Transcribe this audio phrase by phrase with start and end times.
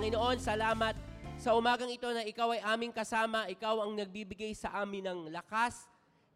[0.00, 0.96] Panginoon, salamat
[1.36, 5.84] sa umagang ito na ikaw ay aming kasama, ikaw ang nagbibigay sa amin ng lakas,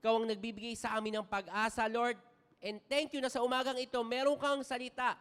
[0.04, 2.20] ikaw ang nagbibigay sa amin ng pag-asa, Lord.
[2.60, 5.16] And thank you na sa umagang ito, meron kang salita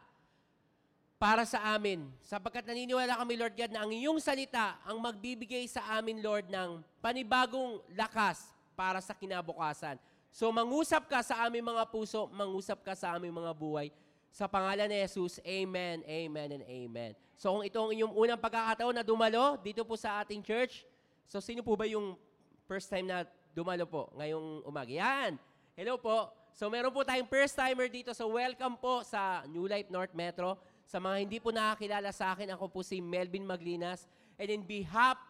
[1.15, 2.03] para sa amin.
[2.19, 6.83] Sapagkat naniniwala kami, Lord God, na ang iyong salita ang magbibigay sa amin, Lord, ng
[6.99, 9.95] panibagong lakas para sa kinabukasan.
[10.35, 13.87] So mangusap ka sa aming mga puso, mangusap ka sa aming mga buhay.
[14.33, 17.13] Sa pangalan ni Jesus, Amen, Amen, and Amen.
[17.37, 20.81] So kung ito ang inyong unang pagkakataon na dumalo dito po sa ating church,
[21.29, 22.17] so sino po ba yung
[22.65, 24.89] first time na dumalo po ngayong umaga?
[24.89, 25.37] Yan!
[25.77, 26.33] Hello po.
[26.49, 28.09] So meron po tayong first timer dito.
[28.17, 30.57] So welcome po sa New Life North Metro.
[30.89, 34.09] Sa mga hindi po nakakilala sa akin, ako po si Melvin Maglinas.
[34.41, 35.21] And in behalf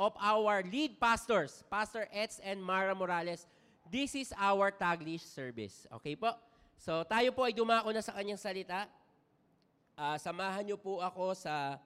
[0.00, 3.44] of our lead pastors, Pastor Eds and Mara Morales,
[3.92, 5.84] this is our Taglish service.
[6.00, 6.32] Okay po?
[6.76, 8.86] So tayo po ay dumako na sa kanyang salita.
[9.96, 11.80] Ah, samahan niyo po ako sa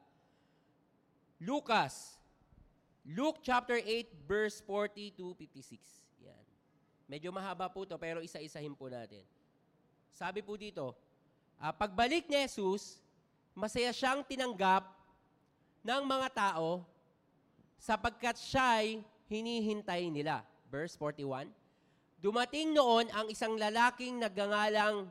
[1.38, 2.18] Lucas.
[3.06, 5.78] Luke chapter 8 verse 40 to 56.
[6.20, 6.44] Yan.
[7.08, 9.24] Medyo mahaba po to pero isa-isahin po natin.
[10.10, 10.92] Sabi po dito,
[11.56, 12.98] ah, pagbalik ni Jesus,
[13.54, 14.84] masaya siyang tinanggap
[15.80, 16.84] ng mga tao
[17.80, 20.44] sapagkat siya'y hinihintay nila.
[20.68, 21.59] Verse 41.
[22.20, 25.08] Dumating noon ang isang lalaking nagngangalang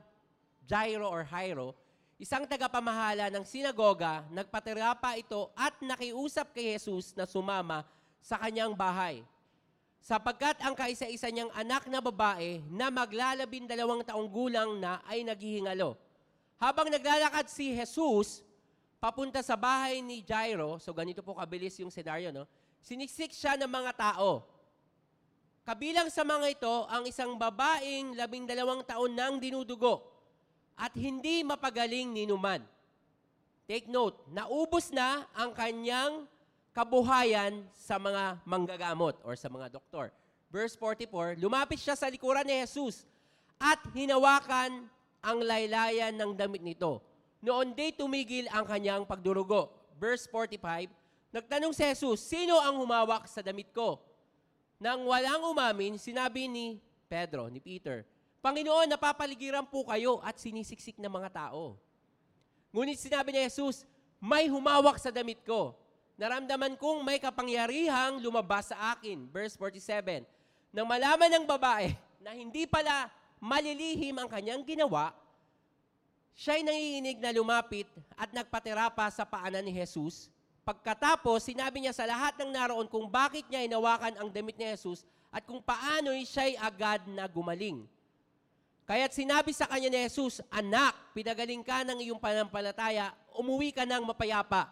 [0.69, 1.73] Jairo or Jairo,
[2.21, 7.81] isang tagapamahala ng sinagoga, nagpatira pa ito at nakiusap kay Jesus na sumama
[8.21, 9.25] sa kanyang bahay.
[9.97, 15.97] Sapagkat ang kaisa-isa niyang anak na babae na maglalabing dalawang taong gulang na ay naghihingalo.
[16.61, 18.45] Habang naglalakad si Jesus,
[19.01, 22.45] papunta sa bahay ni Jairo, so ganito po kabilis yung senaryo, no?
[22.85, 24.58] Siniksik siya ng mga tao.
[25.69, 30.01] Kabilang sa mga ito, ang isang babaeng labing dalawang taon nang dinudugo
[30.73, 32.65] at hindi mapagaling ninuman.
[33.69, 36.25] Take note, naubos na ang kanyang
[36.73, 40.09] kabuhayan sa mga manggagamot or sa mga doktor.
[40.49, 43.05] Verse 44, lumapit siya sa likuran ni Jesus
[43.61, 44.89] at hinawakan
[45.21, 46.97] ang laylayan ng damit nito.
[47.45, 49.69] Noon di tumigil ang kanyang pagdurugo.
[50.01, 50.89] Verse 45,
[51.29, 54.08] nagtanong si Jesus, sino ang humawak sa damit ko?
[54.79, 56.79] Nang walang umamin, sinabi ni
[57.11, 58.07] Pedro, ni Peter,
[58.39, 61.75] Panginoon, napapaligiran po kayo at sinisiksik ng mga tao.
[62.71, 63.83] Ngunit sinabi ni Jesus,
[64.23, 65.75] may humawak sa damit ko.
[66.15, 69.27] Naramdaman kong may kapangyarihang lumabas sa akin.
[69.27, 70.23] Verse 47.
[70.71, 71.91] Nang malaman ng babae
[72.23, 73.11] na hindi pala
[73.43, 75.11] malilihim ang kanyang ginawa,
[76.39, 80.31] siya'y nanginginig na lumapit at nagpatira pa sa paanan ni Jesus.
[80.63, 85.01] Pagkatapos, sinabi niya sa lahat ng naroon kung bakit niya inawakan ang damit ni Jesus
[85.29, 87.85] at kung paano siya'y agad na gumaling.
[88.89, 94.01] Kaya't sinabi sa kanya ni Jesus, Anak, pinagaling ka ng iyong panampalataya, umuwi ka ng
[94.01, 94.65] mapayapa.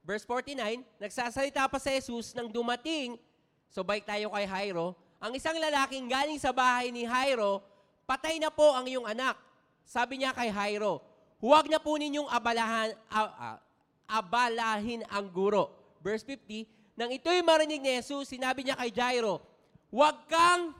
[0.00, 3.20] Verse 49, nagsasalita pa sa Jesus nang dumating,
[3.68, 7.60] so balik tayo kay Jairo, ang isang lalaking galing sa bahay ni Jairo,
[8.08, 9.36] patay na po ang iyong anak.
[9.84, 11.04] Sabi niya kay Jairo,
[11.36, 13.60] huwag na po ninyong abalahan, a- a-
[14.10, 15.70] abalahin ang guro.
[16.02, 16.66] Verse 50,
[16.98, 19.40] nang ito'y marinig ni Jesus, sinabi niya kay Jairo,
[19.88, 20.76] huwag kang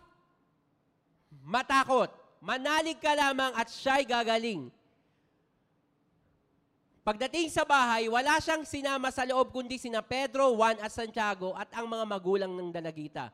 [1.45, 2.11] matakot.
[2.41, 4.73] Manalig ka lamang at siya'y gagaling.
[7.01, 11.69] Pagdating sa bahay, wala siyang sinama sa loob kundi sina Pedro, Juan at Santiago at
[11.73, 13.33] ang mga magulang ng dalagita.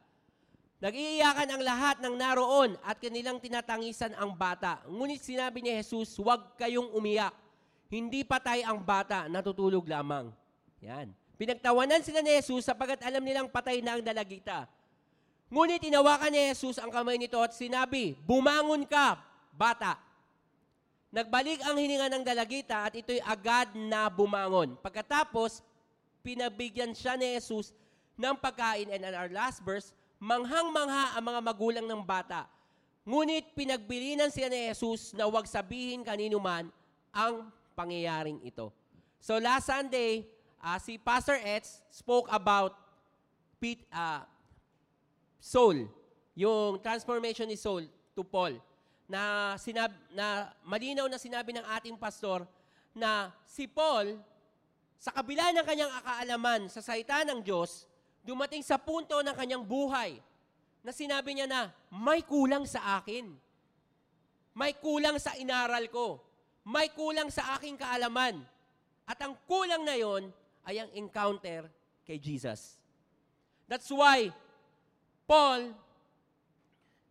[0.77, 4.85] Nag-iiyakan ang lahat ng naroon at kanilang tinatangisan ang bata.
[4.87, 7.33] Ngunit sinabi ni Jesus, huwag kayong umiyak.
[7.87, 10.35] Hindi patay ang bata, natutulog lamang.
[10.83, 11.15] Yan.
[11.37, 14.65] Pinagtawanan sila ni Jesus sapagat alam nilang patay na ang dalagita.
[15.47, 19.21] Ngunit inawakan ni Jesus ang kamay nito at sinabi, Bumangon ka,
[19.55, 20.01] bata.
[21.15, 24.75] Nagbalik ang hininga ng dalagita at ito'y agad na bumangon.
[24.83, 25.63] Pagkatapos,
[26.21, 27.71] pinabigyan siya ni Jesus
[28.19, 28.91] ng pagkain.
[28.91, 32.51] And in our last verse, manghang-mangha ang mga magulang ng bata.
[33.07, 36.75] Ngunit pinagbilinan sila ni Jesus na huwag sabihin kanino man
[37.15, 38.73] ang pangyayaring ito.
[39.21, 40.25] So last Sunday,
[40.65, 42.73] uh, si Pastor Eds spoke about
[43.61, 44.25] Pete, uh,
[45.37, 45.85] soul,
[46.33, 47.85] yung transformation ni soul
[48.17, 48.57] to Paul,
[49.07, 52.43] na, sinab, na malinaw na sinabi ng ating pastor
[52.91, 54.19] na si Paul,
[54.99, 57.87] sa kabila ng kanyang akaalaman sa salita ng Diyos,
[58.27, 60.19] dumating sa punto ng kanyang buhay
[60.83, 63.31] na sinabi niya na, may kulang sa akin.
[64.57, 66.26] May kulang sa inaral ko.
[66.67, 68.43] May kulang sa aking kaalaman.
[69.07, 70.35] At ang kulang na yon
[70.67, 71.71] ay ang encounter
[72.03, 72.83] kay Jesus.
[73.71, 74.35] That's why
[75.31, 75.71] Paul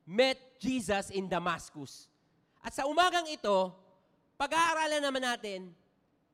[0.03, 2.11] met Jesus in Damascus.
[2.59, 3.71] At sa umagang ito,
[4.35, 5.71] pag-aaralan naman natin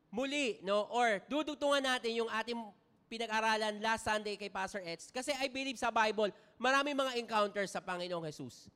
[0.10, 2.58] muli, no, or dudugtungan natin yung ating
[3.06, 5.14] pinag-aralan last Sunday kay Pastor Eds.
[5.14, 8.72] Kasi I believe sa Bible, marami mga encounters sa Panginoong Jesus.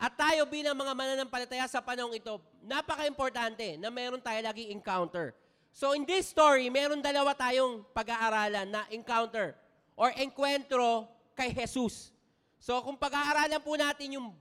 [0.00, 5.36] At tayo bilang mga mananampalataya sa panahong ito, napaka-importante na meron tayo laging encounter.
[5.76, 9.52] So in this story, meron dalawa tayong pag-aaralan na encounter
[9.92, 11.04] or enkwentro
[11.36, 12.16] kay Jesus.
[12.56, 14.32] So kung pag-aaralan po natin yung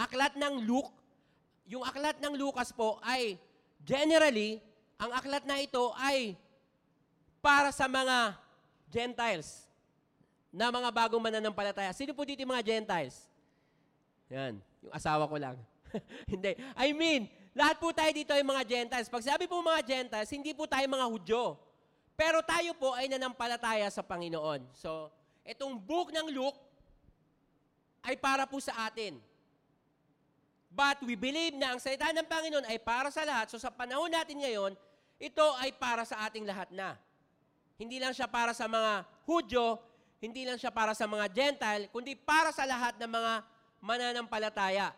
[0.00, 0.96] aklat ng Luke,
[1.68, 3.36] yung aklat ng Lucas po ay
[3.84, 4.64] generally,
[4.96, 6.40] ang aklat na ito ay
[7.44, 8.32] para sa mga
[8.88, 9.68] Gentiles
[10.48, 11.92] na mga bagong mananampalataya.
[11.92, 13.28] Sino po dito yung mga Gentiles?
[14.32, 15.56] Yan, yung asawa ko lang.
[16.32, 16.54] hindi.
[16.78, 19.10] I mean, lahat po tayo dito ay mga Gentiles.
[19.10, 21.58] Pag sabi po mga Gentiles, hindi po tayo mga Hudyo.
[22.14, 24.68] Pero tayo po ay nanampalataya sa Panginoon.
[24.76, 25.08] So,
[25.42, 26.58] itong book ng Luke
[28.04, 29.16] ay para po sa atin.
[30.70, 33.50] But we believe na ang salita ng Panginoon ay para sa lahat.
[33.50, 34.78] So sa panahon natin ngayon,
[35.18, 36.94] ito ay para sa ating lahat na.
[37.74, 39.82] Hindi lang siya para sa mga Hudyo,
[40.22, 43.32] hindi lang siya para sa mga Gentile, kundi para sa lahat ng mga
[43.80, 44.92] mananampalataya.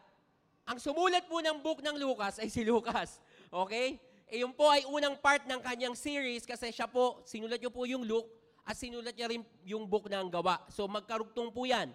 [0.67, 3.19] Ang sumulat po ng book ng Lucas ay si Lucas.
[3.51, 3.99] Okay?
[4.31, 7.87] E yun po ay unang part ng kanyang series kasi siya po, sinulat niyo po
[7.87, 8.31] yung Luke
[8.63, 10.63] at sinulat niya rin yung book ng gawa.
[10.71, 11.91] So magkarugtong po yan.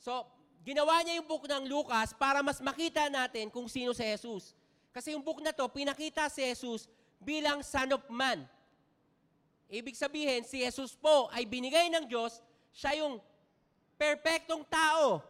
[0.00, 0.24] So,
[0.64, 4.56] ginawa niya yung book ng Lucas para mas makita natin kung sino si Jesus.
[4.90, 6.88] Kasi yung book na to, pinakita si Jesus
[7.20, 8.48] bilang Son of Man.
[9.70, 12.42] Ibig sabihin, si Jesus po ay binigay ng Diyos,
[12.74, 13.22] siya yung
[13.94, 15.22] perpektong tao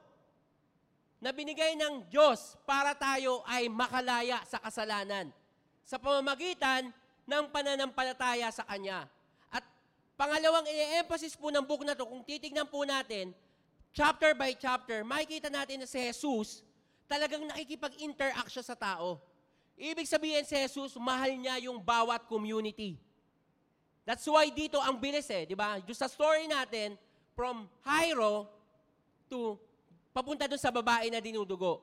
[1.20, 5.28] na binigay ng Diyos para tayo ay makalaya sa kasalanan
[5.90, 6.94] sa pamamagitan
[7.26, 9.10] ng pananampalataya sa Kanya.
[9.50, 9.66] At
[10.14, 13.34] pangalawang i-emphasize po ng book na to, kung titignan po natin,
[13.90, 16.62] chapter by chapter, makikita natin na si Jesus
[17.10, 19.18] talagang nakikipag-interact siya sa tao.
[19.74, 22.94] Ibig sabihin si Jesus, mahal niya yung bawat community.
[24.06, 25.82] That's why dito ang bilis eh, di ba?
[25.82, 26.94] Just sa story natin,
[27.34, 28.46] from Jairo
[29.26, 29.58] to
[30.10, 31.82] papunta doon sa babae na dinudugo.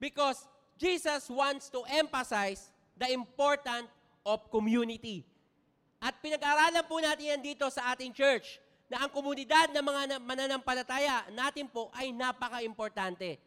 [0.00, 0.44] Because
[0.80, 3.86] Jesus wants to emphasize the important
[4.26, 5.22] of community.
[6.02, 8.58] At pinag-aralan po natin yan dito sa ating church
[8.90, 13.38] na ang komunidad ng mga mananampalataya natin po ay napaka-importante.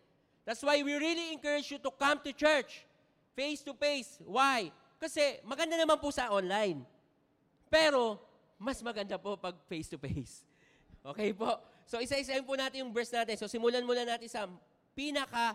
[0.48, 2.88] That's why we really encourage you to come to church
[3.36, 4.18] face to face.
[4.24, 4.72] Why?
[4.98, 6.81] Kasi maganda naman po sa online.
[7.68, 8.18] Pero
[8.56, 10.42] mas maganda po pag face to face.
[11.06, 11.62] Okay po?
[11.86, 13.38] So isa-isahin po natin yung verse natin.
[13.38, 14.50] So simulan muna natin sa
[14.98, 15.54] pinaka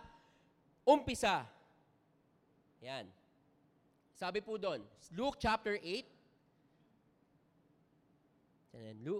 [0.86, 1.42] umpisa.
[2.80, 3.10] Yan.
[4.14, 4.80] Sabi po doon,
[5.10, 6.06] Luke chapter 8,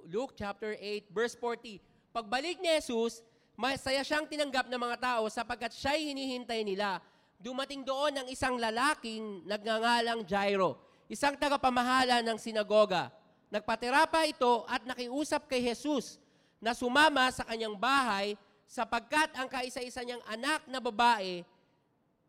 [0.07, 1.83] Luke chapter 8, verse 40.
[2.15, 3.27] Pagbalik ni Jesus,
[3.59, 7.03] masaya siyang tinanggap ng mga tao sapagkat siya'y hinihintay nila.
[7.41, 10.79] Dumating doon ang isang lalaking nagngangalang Jairo,
[11.11, 13.11] isang tagapamahala ng sinagoga.
[13.51, 16.21] Nagpatira pa ito at nakiusap kay Jesus
[16.61, 18.37] na sumama sa kanyang bahay
[18.69, 21.43] sapagkat ang kaisa-isa niyang anak na babae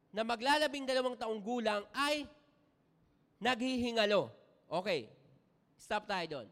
[0.10, 2.26] na maglalabing dalawang taong gulang ay
[3.38, 4.32] naghihingalo.
[4.72, 5.12] Okay,
[5.78, 6.48] stop tayo doon.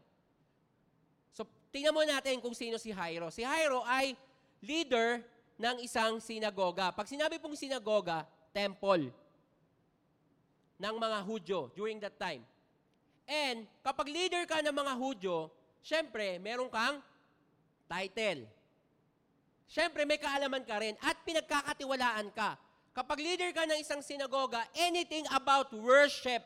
[1.70, 3.30] Tingnan mo natin kung sino si Jairo.
[3.30, 4.18] Si Jairo ay
[4.58, 5.22] leader
[5.54, 6.90] ng isang sinagoga.
[6.90, 9.14] Pag sinabi pong sinagoga, temple
[10.82, 12.42] ng mga Hudyo during that time.
[13.30, 15.36] And kapag leader ka ng mga Hudyo,
[15.78, 16.98] syempre, meron kang
[17.90, 18.46] title.
[19.66, 22.54] Syempre, may kaalaman ka rin at pinagkakatiwalaan ka.
[22.94, 26.42] Kapag leader ka ng isang sinagoga, anything about worship,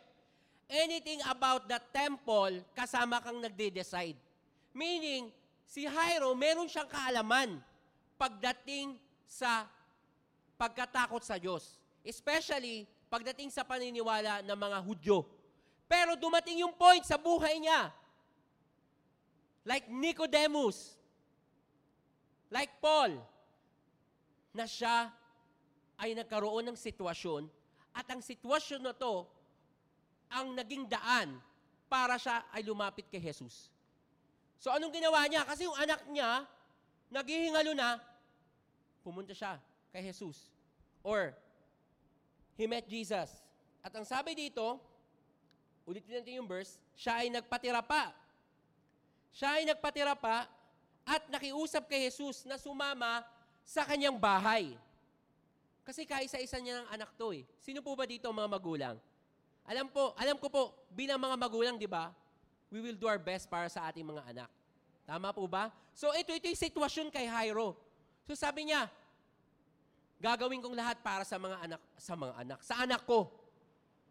[0.69, 4.17] anything about the temple, kasama kang nagde-decide.
[4.73, 5.33] Meaning,
[5.69, 7.61] si Jairo, meron siyang kaalaman
[8.21, 9.65] pagdating sa
[10.61, 11.81] pagkatakot sa Diyos.
[12.05, 15.25] Especially, pagdating sa paniniwala ng mga Hudyo.
[15.89, 17.89] Pero dumating yung point sa buhay niya.
[19.65, 20.97] Like Nicodemus.
[22.55, 23.19] Like Paul.
[24.55, 25.11] Na siya
[25.99, 27.51] ay nagkaroon ng sitwasyon
[27.91, 29.27] at ang sitwasyon na to
[30.31, 31.43] ang naging daan
[31.91, 33.71] para siya ay lumapit kay Jesus.
[34.63, 35.43] So anong ginawa niya?
[35.43, 36.47] Kasi yung anak niya,
[37.11, 37.99] naghihingalo na,
[39.03, 39.59] pumunta siya
[39.91, 40.51] kay Jesus.
[41.03, 41.35] Or,
[42.55, 43.31] he met Jesus.
[43.83, 44.79] At ang sabi dito,
[45.85, 48.15] ulitin natin yung verse, siya ay nagpatira pa.
[49.35, 50.47] Siya ay nagpatira pa
[51.05, 53.21] at nakiusap kay Jesus na sumama
[53.65, 54.77] sa kanyang bahay.
[55.85, 57.45] Kasi kaisa-isa niya ng anak to eh.
[57.61, 58.97] Sino po ba dito mga magulang?
[59.69, 62.13] Alam po, alam ko po, bilang mga magulang, di ba,
[62.73, 64.51] we will do our best para sa ating mga anak.
[65.05, 65.69] Tama po ba?
[65.93, 67.77] So ito, ito yung sitwasyon kay Jairo.
[68.25, 68.89] So sabi niya,
[70.17, 73.29] gagawin kong lahat para sa mga anak, sa mga anak, sa anak ko.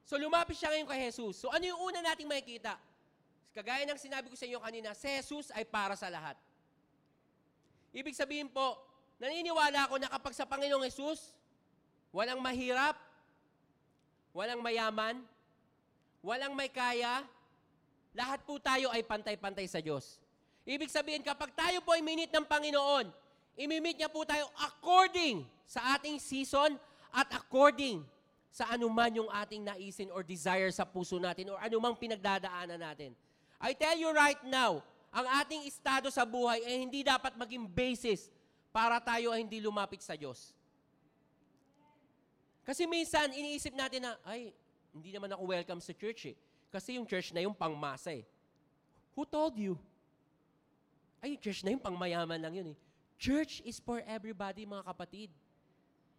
[0.06, 1.42] So lumapit siya ngayon kay Jesus.
[1.42, 2.78] So ano yung una nating makikita?
[3.54, 6.38] Kagaya ng sinabi ko sa inyo kanina, si Jesus ay para sa lahat.
[7.94, 8.82] Ibig sabihin po,
[9.22, 11.38] naniniwala ako na kapag sa Panginoong Jesus,
[12.10, 12.98] walang mahirap,
[14.34, 15.22] walang mayaman,
[16.26, 17.22] walang may kaya,
[18.18, 20.18] lahat po tayo ay pantay-pantay sa Diyos.
[20.66, 23.14] Ibig sabihin, kapag tayo po ay minit ng Panginoon,
[23.54, 26.74] imimit niya po tayo according sa ating season
[27.14, 28.02] at according
[28.54, 33.14] sa anuman yung ating naisin or desire sa puso natin or anumang pinagdadaanan natin.
[33.58, 38.34] I tell you right now, ang ating estado sa buhay ay hindi dapat maging basis
[38.74, 40.50] para tayo ay hindi lumapit sa Diyos.
[42.66, 44.50] Kasi minsan, iniisip natin na, ay,
[44.90, 46.36] hindi naman ako welcome sa church eh.
[46.74, 48.26] Kasi yung church na yung pangmasa eh.
[49.14, 49.78] Who told you?
[51.22, 52.78] Ay, church na yung pangmayaman lang yun eh.
[53.22, 55.30] Church is for everybody, mga kapatid.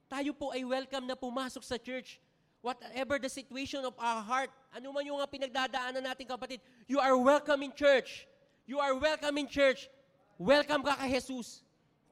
[0.07, 2.23] Tayo po ay welcome na pumasok sa church.
[2.63, 7.61] Whatever the situation of our heart, ano man yung pinagdadaanan natin kapatid, you are welcome
[7.67, 8.31] in church.
[8.65, 9.93] You are welcome in church.
[10.41, 11.61] Welcome ka kay Jesus.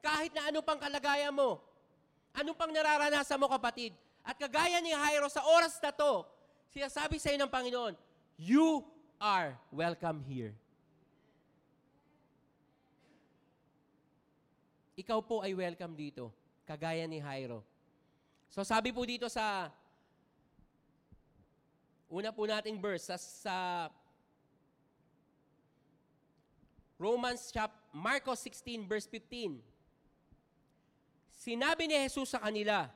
[0.05, 1.57] Kahit na ano pang kalagayan mo,
[2.29, 3.97] ano pang nararanasan mo kapatid.
[4.21, 6.23] At kagaya ni Jairo sa oras na to,
[6.69, 7.93] sinasabi sa iyo ng Panginoon,
[8.37, 8.85] you
[9.17, 10.53] are welcome here.
[14.93, 16.29] Ikaw po ay welcome dito,
[16.69, 17.65] kagaya ni Jairo.
[18.53, 19.73] So sabi po dito sa
[22.13, 23.55] una po nating verse sa, sa
[26.97, 29.59] Romans chap Marcos 16 verse 15.
[31.33, 32.87] Sinabi ni Jesus sa kanila,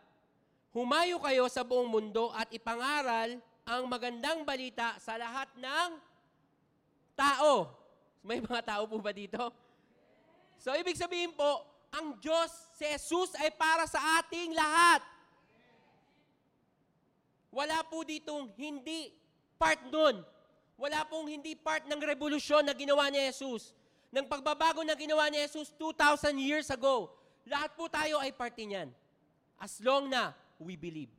[0.71, 5.89] Humayo kayo sa buong mundo at ipangaral ang magandang balita sa lahat ng
[7.17, 7.73] tao.
[8.21, 9.51] May mga tao po ba dito?
[10.61, 15.01] So, ibig sabihin po, ang Diyos, si Jesus ay para sa ating lahat.
[17.49, 19.09] Wala po ditong hindi
[19.57, 20.21] part nun.
[20.77, 23.73] Wala pong hindi part ng revolusyon na ginawa ni Jesus.
[24.11, 27.11] Ng pagbabago na ginawa ni Jesus 2,000 years ago.
[27.47, 28.91] Lahat po tayo ay parte niyan.
[29.59, 31.11] As long na we believe.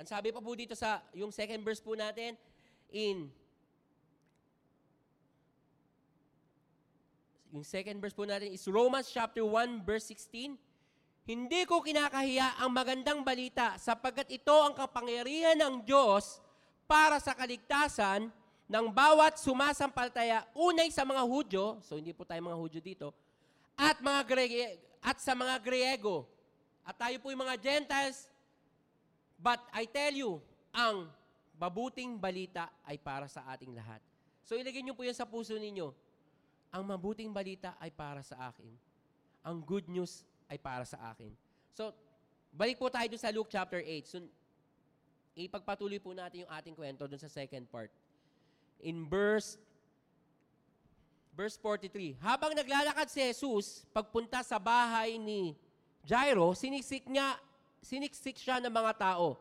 [0.00, 2.32] Ang sabi pa po dito sa yung second verse po natin
[2.88, 3.28] in
[7.52, 10.56] yung second verse po natin is Romans chapter 1 verse 16.
[11.28, 16.40] Hindi ko kinakahiya ang magandang balita sapagkat ito ang kapangyarihan ng Diyos
[16.88, 18.32] para sa kaligtasan
[18.70, 23.10] ng bawat sumasampalataya, unay sa mga Hudyo, so hindi po tayo mga Hudyo dito,
[23.74, 26.30] at mga Gre- at sa mga Griego.
[26.86, 28.30] At tayo po yung mga Gentiles,
[29.42, 30.38] but I tell you,
[30.70, 31.10] ang
[31.58, 33.98] mabuting balita ay para sa ating lahat.
[34.46, 35.90] So ilagay niyo po yan sa puso ninyo.
[36.70, 38.70] Ang mabuting balita ay para sa akin.
[39.42, 41.34] Ang good news ay para sa akin.
[41.74, 41.90] So,
[42.54, 44.06] balik po tayo sa Luke chapter 8.
[44.06, 44.22] So,
[45.34, 47.90] ipagpatuloy po natin yung ating kwento dun sa second part.
[48.80, 49.60] In verse
[51.36, 55.56] verse 43, habang naglalakad si Jesus, pagpunta sa bahay ni
[56.04, 57.40] Jairo, siniksik niya,
[57.80, 59.40] siniksik siya ng mga tao.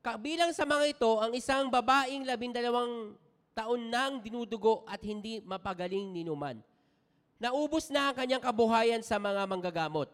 [0.00, 3.12] Kabilang sa mga ito, ang isang babaeng labindalawang
[3.52, 6.62] taon nang dinudugo at hindi mapagaling ninuman.
[7.36, 10.08] Naubos na ang kanyang kabuhayan sa mga manggagamot.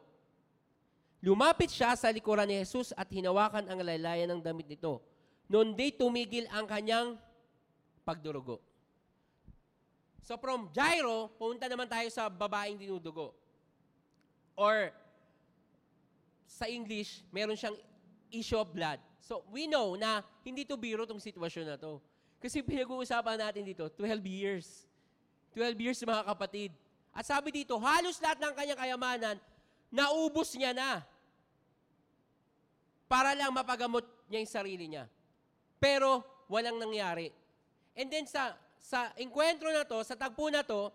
[1.25, 5.01] Lumapit siya sa likuran ni Jesus at hinawakan ang laylayan ng damit nito.
[5.49, 7.17] Noon di tumigil ang kanyang
[8.05, 8.61] pagdurugo.
[10.25, 13.37] So from Jairo, punta naman tayo sa babaeng dinudugo.
[14.57, 14.89] Or
[16.49, 17.77] sa English, meron siyang
[18.33, 19.01] issue of blood.
[19.21, 22.01] So we know na hindi to biro tong sitwasyon na to.
[22.41, 24.85] Kasi pinag-uusapan natin dito, 12 years.
[25.57, 26.71] 12 years mga kapatid.
[27.13, 29.37] At sabi dito, halos lahat ng kanyang kayamanan,
[29.89, 31.01] naubos niya na.
[33.09, 35.05] Para lang mapagamot niya yung sarili niya.
[35.79, 37.44] Pero walang nangyari.
[37.95, 40.93] And then sa sa enkwentro na to, sa tagpo na to,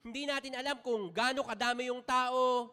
[0.00, 2.72] hindi natin alam kung gaano kadami yung tao,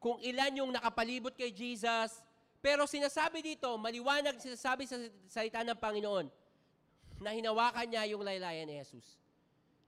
[0.00, 2.24] kung ilan yung nakapalibot kay Jesus.
[2.64, 4.96] Pero sinasabi dito, maliwanag sinasabi sa
[5.28, 6.26] salita ng Panginoon,
[7.20, 9.20] na hinawakan niya yung laylayan ni Jesus.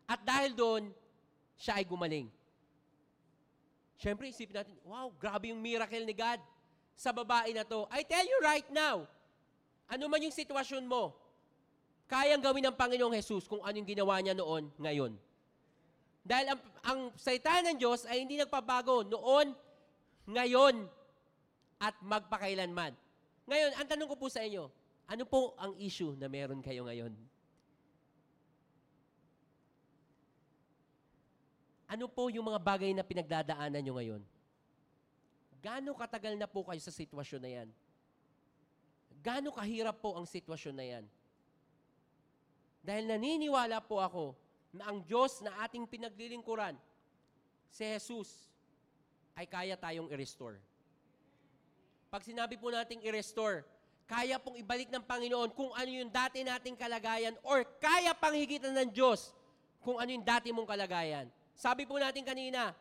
[0.04, 0.92] At dahil doon,
[1.56, 2.28] siya ay gumaling.
[3.98, 6.38] Siyempre, isipin natin, wow, grabe yung miracle ni God
[6.94, 7.88] sa babae na to.
[7.90, 9.04] I tell you right now,
[9.90, 11.16] ano man yung sitwasyon mo,
[12.08, 15.12] kayang gawin ng Panginoong Jesus kung ano yung ginawa niya noon, ngayon.
[16.24, 19.52] Dahil ang, ang salita ng Diyos ay hindi nagpabago noon,
[20.28, 20.88] ngayon,
[21.78, 22.96] at magpakailanman.
[23.46, 24.66] Ngayon, ang tanong ko po sa inyo,
[25.08, 27.14] ano po ang issue na meron kayo ngayon?
[31.88, 34.22] Ano po yung mga bagay na pinagdadaanan nyo ngayon?
[35.64, 37.68] Gaano katagal na po kayo sa sitwasyon na yan?
[39.22, 41.04] gaano kahirap po ang sitwasyon na yan.
[42.88, 44.32] Dahil naniniwala po ako
[44.72, 46.72] na ang Diyos na ating pinaglilingkuran,
[47.68, 48.48] si Jesus,
[49.36, 50.56] ay kaya tayong i-restore.
[52.08, 53.68] Pag sinabi po nating i-restore,
[54.08, 58.72] kaya pong ibalik ng Panginoon kung ano yung dati nating kalagayan or kaya pang higitan
[58.72, 59.36] ng Diyos
[59.84, 61.28] kung ano yung dati mong kalagayan.
[61.52, 62.72] Sabi po natin kanina,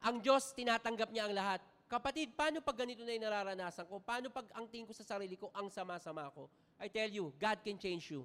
[0.00, 1.60] ang Diyos tinatanggap niya ang lahat.
[1.84, 4.00] Kapatid, paano pag ganito na yung nararanasan ko?
[4.00, 6.48] Paano pag ang tingin ko sa sarili ko, ang sama-sama ko?
[6.80, 8.24] I tell you, God can change you.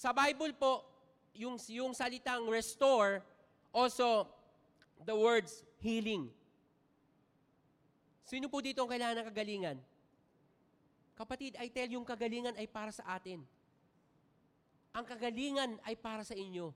[0.00, 0.80] Sa Bible po,
[1.36, 3.20] yung, yung salitang restore,
[3.68, 4.24] also
[5.04, 6.32] the words healing.
[8.24, 9.76] Sino po dito ang kailangan ng kagalingan?
[11.20, 13.44] Kapatid, I tell yung kagalingan ay para sa atin.
[14.96, 16.72] Ang kagalingan ay para sa inyo.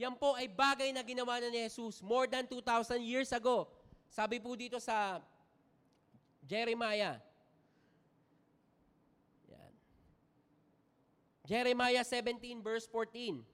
[0.00, 3.68] Yan po ay bagay na ginawa na ni Jesus more than 2,000 years ago.
[4.08, 5.20] Sabi po dito sa
[6.48, 7.20] Jeremiah.
[9.52, 9.72] Yan.
[11.44, 13.44] Jeremiah 17 verse 14.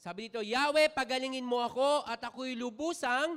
[0.00, 3.36] Sabi dito, Yahweh, pagalingin mo ako at ako'y lubusang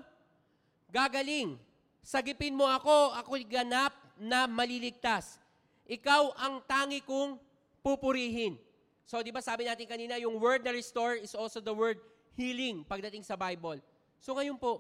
[0.88, 1.60] gagaling.
[2.04, 5.40] Sagipin mo ako, ako'y ganap na maliligtas.
[5.88, 7.36] Ikaw ang tangi kong
[7.84, 8.56] pupurihin.
[9.04, 12.00] So, di ba sabi natin kanina, yung word na restore is also the word
[12.40, 13.84] healing pagdating sa Bible.
[14.24, 14.80] So, ngayon po,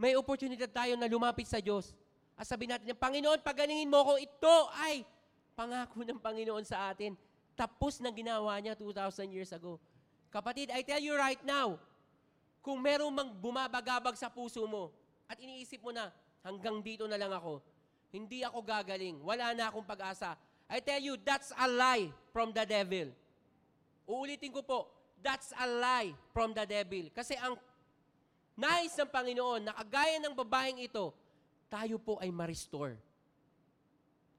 [0.00, 1.92] may oportunidad tayo na lumapit sa Diyos.
[2.40, 5.04] At sabi natin, Panginoon, pagalingin mo ko, ito ay
[5.52, 7.12] pangako ng Panginoon sa atin.
[7.58, 9.82] Tapos na ginawa niya 2,000 years ago.
[10.30, 11.74] Kapatid, I tell you right now,
[12.62, 14.94] kung merong mang bumabagabag sa puso mo
[15.26, 16.14] at iniisip mo na,
[16.46, 17.58] hanggang dito na lang ako,
[18.14, 20.38] hindi ako gagaling, wala na akong pag-asa,
[20.70, 23.10] I tell you, that's a lie from the devil.
[24.06, 24.86] Uulitin ko po,
[25.18, 27.10] that's a lie from the devil.
[27.10, 27.56] Kasi ang
[28.54, 31.10] nais ng Panginoon na kagaya ng babaeng ito,
[31.72, 33.00] tayo po ay ma-restore.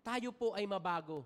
[0.05, 1.25] Tayo po ay mabago.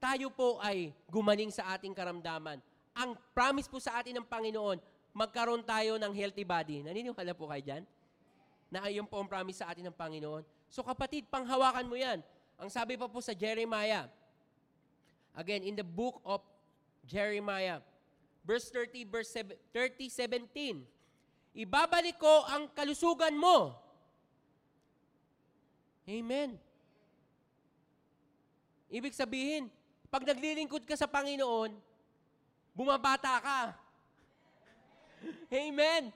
[0.00, 2.56] Tayo po ay gumaling sa ating karamdaman.
[2.96, 4.80] Ang promise po sa atin ng Panginoon,
[5.12, 6.80] magkaroon tayo ng healthy body.
[6.80, 7.82] Naniniwala po kayo dyan?
[8.72, 10.40] Na ayun po ang promise sa atin ng Panginoon.
[10.72, 12.24] So kapatid, panghawakan mo yan.
[12.56, 14.08] Ang sabi pa po sa Jeremiah,
[15.36, 16.40] again, in the book of
[17.04, 17.84] Jeremiah,
[18.40, 20.80] verse 30, verse 30, 17,
[21.50, 23.74] Ibabalik ko ang kalusugan mo.
[26.06, 26.56] Amen.
[28.90, 29.70] Ibig sabihin,
[30.10, 31.70] pag naglilingkod ka sa Panginoon,
[32.74, 33.60] bumabata ka.
[35.54, 36.10] Amen.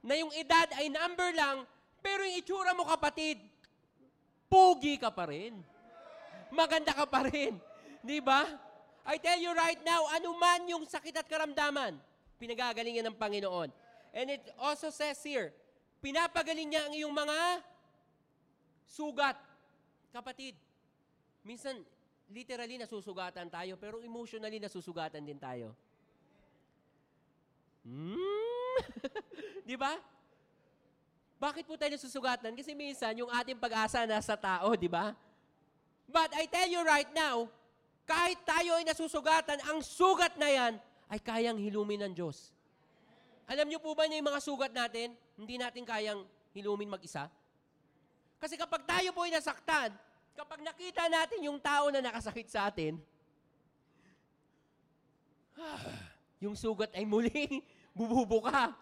[0.00, 1.68] Na yung edad ay number lang,
[2.00, 3.36] pero yung itsura mo kapatid,
[4.48, 5.60] pogi ka pa rin.
[6.48, 7.60] Maganda ka pa rin.
[8.00, 8.48] Di ba?
[9.04, 12.00] I tell you right now, anuman yung sakit at karamdaman,
[12.40, 13.68] pinagagalingan ng Panginoon.
[14.12, 15.52] And it also says here,
[16.00, 17.38] pinapagaling niya ang iyong mga
[18.88, 19.36] sugat.
[20.12, 20.52] Kapatid,
[21.40, 21.80] minsan,
[22.32, 25.76] literally nasusugatan tayo, pero emotionally nasusugatan din tayo.
[27.84, 28.16] Hmm?
[29.68, 30.00] Di ba?
[31.36, 32.54] Bakit po tayo nasusugatan?
[32.56, 35.10] Kasi minsan, yung ating pag-asa nasa tao, di ba?
[36.06, 37.50] But I tell you right now,
[38.06, 40.78] kahit tayo ay nasusugatan, ang sugat na yan
[41.10, 42.54] ay kayang hilumin ng Diyos.
[43.50, 46.22] Alam niyo po ba na yung mga sugat natin, hindi natin kayang
[46.54, 47.26] hilumin mag-isa?
[48.38, 49.90] Kasi kapag tayo po ay nasaktan,
[50.32, 52.96] kapag nakita natin yung tao na nakasakit sa atin,
[56.42, 57.60] yung sugat ay muling
[57.96, 58.72] bububuka.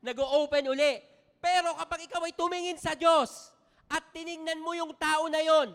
[0.00, 1.02] Nag-o-open uli.
[1.40, 3.52] Pero kapag ikaw ay tumingin sa Diyos
[3.86, 5.70] at tiningnan mo yung tao na yon,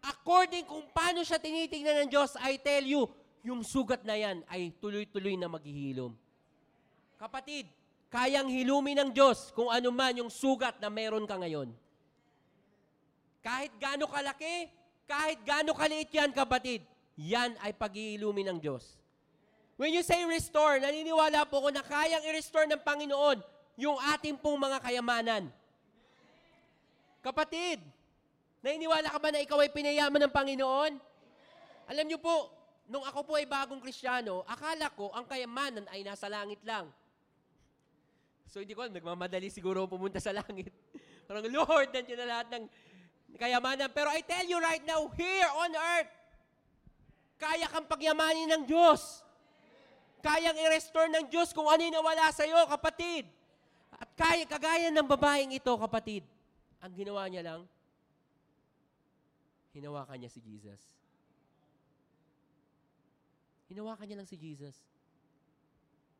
[0.00, 3.04] according kung paano siya tinitingnan ng Diyos, I tell you,
[3.40, 6.12] yung sugat na yan ay tuloy-tuloy na maghihilom.
[7.20, 7.68] Kapatid,
[8.08, 11.72] kayang hilumin ng Diyos kung ano man yung sugat na meron ka ngayon.
[13.40, 14.68] Kahit gaano kalaki,
[15.08, 16.84] kahit gaano kaliit yan, kapatid,
[17.16, 19.00] yan ay pag-iilumin ng Diyos.
[19.80, 23.40] When you say restore, naniniwala po ko na kayang i-restore ng Panginoon
[23.80, 25.48] yung ating pong mga kayamanan.
[27.24, 27.80] Kapatid,
[28.60, 30.92] naniniwala ka ba na ikaw ay pinayaman ng Panginoon?
[31.88, 32.52] Alam niyo po,
[32.92, 36.92] nung ako po ay bagong kristyano, akala ko ang kayamanan ay nasa langit lang.
[38.50, 40.74] So hindi ko alam, nagmamadali siguro pumunta sa langit.
[41.24, 42.64] Parang, Lord, nandiyan na lahat ng
[43.38, 43.90] kayamanan.
[43.92, 46.10] Pero I tell you right now, here on earth,
[47.40, 49.24] kaya kang pagyamanin ng Diyos.
[50.20, 53.24] Kayang i-restore ng Diyos kung ano yung nawala sa iyo, kapatid.
[53.96, 56.24] At kaya, kagaya ng babaeng ito, kapatid,
[56.80, 57.60] ang ginawa niya lang,
[59.72, 60.80] hinawakan niya si Jesus.
[63.72, 64.76] Hinawakan niya lang si Jesus.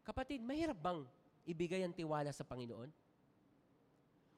[0.06, 1.04] Kapatid, mahirap bang
[1.44, 2.88] ibigay ang tiwala sa Panginoon?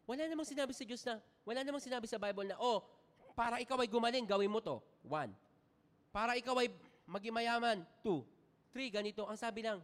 [0.06, 2.82] Wala namang sinabi sa Diyos na, wala namang sinabi sa Bible na, oh,
[3.32, 4.76] Para ikaw ay gumaling, gawin mo to.
[5.08, 5.32] One.
[6.12, 6.68] Para ikaw ay
[7.08, 7.80] maging mayaman.
[8.04, 8.24] Two.
[8.72, 9.24] Three, ganito.
[9.24, 9.80] Ang sabi lang,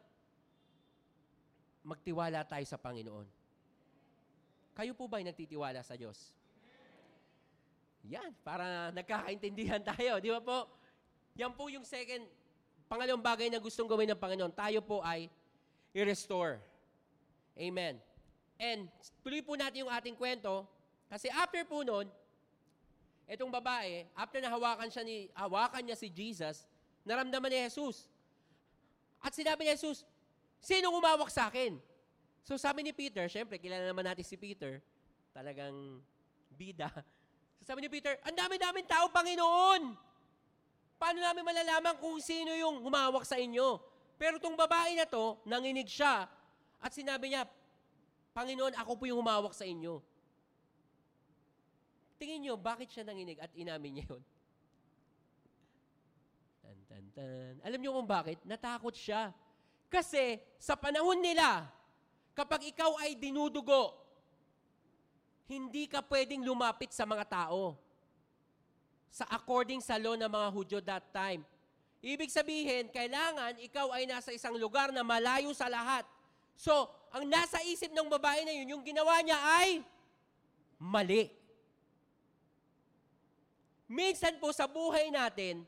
[1.84, 3.24] magtiwala tayo sa Panginoon.
[4.76, 6.36] Kayo po ba ay nagtitiwala sa Diyos?
[8.08, 10.20] Yan, para nagkakaintindihan tayo.
[10.20, 10.68] Di ba po?
[11.36, 12.24] Yan po yung second,
[12.86, 14.52] pangalawang bagay na gustong gawin ng Panginoon.
[14.54, 15.32] Tayo po ay
[15.96, 16.60] i-restore.
[17.58, 17.98] Amen.
[18.58, 18.90] And
[19.22, 20.66] tuloy po natin yung ating kwento.
[21.06, 22.10] Kasi after po nun,
[23.30, 26.66] itong babae, after na hawakan, siya ni, hawakan niya si Jesus,
[27.06, 28.10] naramdaman ni Jesus.
[29.22, 30.02] At sinabi ni Jesus,
[30.58, 31.78] sino umawak sa akin?
[32.42, 34.82] So sabi ni Peter, syempre, kilala naman natin si Peter,
[35.30, 36.02] talagang
[36.58, 36.90] bida.
[37.62, 39.94] So sabi ni Peter, ang dami-daming tao, Panginoon!
[40.98, 43.78] Paano namin malalaman kung sino yung humawak sa inyo?
[44.18, 46.26] Pero tong babae na to, nanginig siya,
[46.82, 47.46] at sinabi niya,
[48.38, 49.98] Panginoon, ako po yung humawak sa inyo.
[52.22, 54.22] Tingin niyo, bakit siya nanginig at inamin niya yun?
[56.62, 57.54] Tan, tan, tan.
[57.66, 58.38] Alam niyo kung bakit?
[58.46, 59.34] Natakot siya.
[59.90, 61.66] Kasi sa panahon nila,
[62.38, 63.98] kapag ikaw ay dinudugo,
[65.50, 67.74] hindi ka pwedeng lumapit sa mga tao.
[69.10, 71.42] Sa according sa law ng mga Hudyo that time.
[71.98, 76.06] Ibig sabihin, kailangan ikaw ay nasa isang lugar na malayo sa lahat.
[76.54, 79.80] So, ang nasa isip ng babae na yun, yung ginawa niya ay
[80.76, 81.32] mali.
[83.88, 85.64] Minsan po sa buhay natin,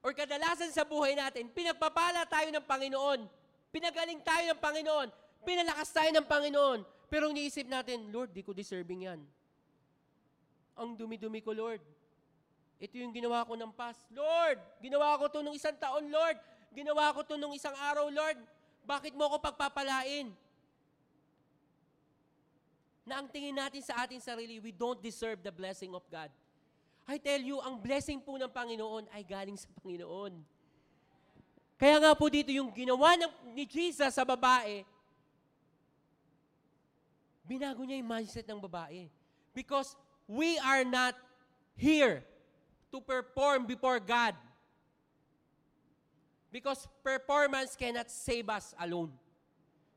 [0.00, 3.20] or kadalasan sa buhay natin, pinagpapala tayo ng Panginoon.
[3.68, 5.08] Pinagaling tayo ng Panginoon.
[5.44, 6.80] Pinalakas tayo ng Panginoon.
[7.12, 9.20] Pero niisip natin, Lord, di ko deserving yan.
[10.80, 11.84] Ang dumi-dumi ko, Lord.
[12.78, 14.00] Ito yung ginawa ko ng past.
[14.14, 16.38] Lord, ginawa ko to nung isang taon, Lord.
[16.72, 18.38] Ginawa ko to nung isang araw, Lord.
[18.88, 20.32] Bakit mo ako pagpapalain?
[23.04, 26.32] Na ang tingin natin sa ating sarili, we don't deserve the blessing of God.
[27.04, 30.40] I tell you, ang blessing po ng Panginoon ay galing sa Panginoon.
[31.76, 34.84] Kaya nga po dito yung ginawa ng, ni Jesus sa babae,
[37.44, 39.08] binago niya yung mindset ng babae.
[39.52, 41.16] Because we are not
[41.76, 42.24] here
[42.88, 44.32] to perform before God.
[46.48, 49.12] Because performance cannot save us alone.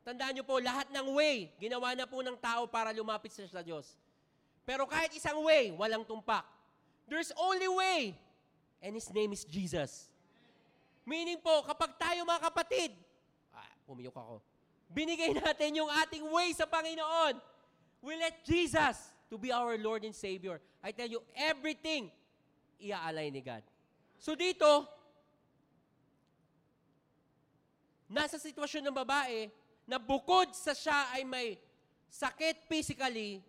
[0.02, 3.94] Tandaan niyo po, lahat ng way, ginawa na po ng tao para lumapit sa Diyos.
[4.66, 6.42] Pero kahit isang way, walang tumpak.
[7.06, 8.14] There's only way,
[8.82, 10.10] and His name is Jesus.
[11.02, 12.90] Meaning po, kapag tayo mga kapatid,
[13.54, 14.36] ah, pumiyok ako,
[14.90, 17.38] binigay natin yung ating way sa Panginoon.
[18.02, 20.58] We let Jesus to be our Lord and Savior.
[20.82, 22.10] I tell you, everything,
[22.82, 23.62] iaalay ni God.
[24.18, 24.86] So dito,
[28.12, 29.48] nasa sitwasyon ng babae
[29.88, 31.56] na bukod sa siya ay may
[32.12, 33.40] sakit physically,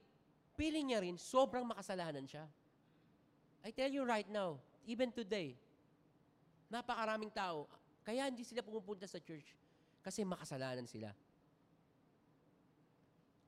[0.56, 2.48] feeling niya rin, sobrang makasalanan siya.
[3.60, 4.56] I tell you right now,
[4.88, 5.60] even today,
[6.72, 7.68] napakaraming tao,
[8.08, 9.52] kaya hindi sila pumupunta sa church
[10.00, 11.12] kasi makasalanan sila.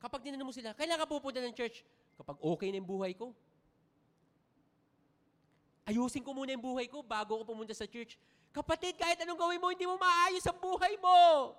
[0.04, 1.82] Kapag tinanong mo sila, kailan ka pupunta ng church?
[2.20, 3.32] Kapag okay na yung buhay ko.
[5.88, 8.20] Ayusin ko muna yung buhay ko bago ako pumunta sa church.
[8.56, 11.52] Kapatid, kahit anong gawin mo, hindi mo maayos ang buhay mo.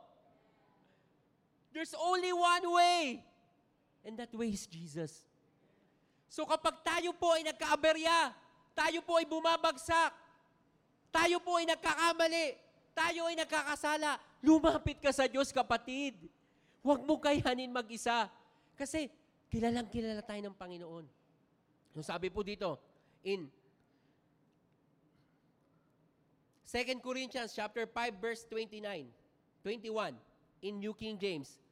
[1.76, 3.20] There's only one way.
[4.00, 5.20] And that way is Jesus.
[6.32, 8.32] So kapag tayo po ay nagkaaberya,
[8.72, 10.12] tayo po ay bumabagsak,
[11.12, 12.56] tayo po ay nagkakamali,
[12.96, 16.16] tayo ay nagkakasala, lumapit ka sa Diyos, kapatid.
[16.80, 18.32] Huwag mo kayanin mag-isa.
[18.72, 19.12] Kasi
[19.52, 21.04] kilalang kilala tayo ng Panginoon.
[21.92, 22.80] So sabi po dito,
[23.20, 23.52] in
[26.66, 29.06] 2 Corinthians chapter 5 verse 29,
[29.62, 30.14] 21
[30.62, 31.62] in New King James.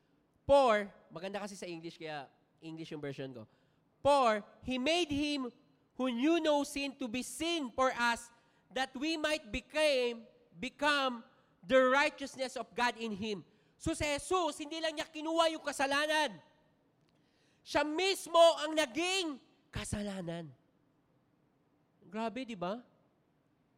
[0.47, 2.31] For, maganda kasi sa English kaya
[2.63, 3.43] English yung version ko.
[4.05, 5.51] For he made him
[5.99, 8.31] who knew no sin to be sin for us
[8.71, 10.23] that we might became
[10.63, 11.27] become
[11.67, 13.43] the righteousness of God in him.
[13.79, 16.39] So si Jesus, hindi lang niya kinuha yung kasalanan.
[17.65, 19.41] Siya mismo ang naging
[19.73, 20.47] kasalanan.
[22.07, 22.79] Grabe, di ba?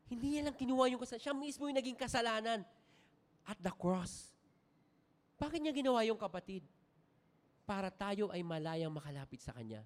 [0.07, 1.25] Hindi niya lang kinuha yung kasalanan.
[1.27, 2.63] Siya mismo yung naging kasalanan
[3.47, 4.31] at the cross.
[5.37, 6.63] Bakit niya ginawa yung kapatid?
[7.67, 9.83] Para tayo ay malayang makalapit sa Kanya.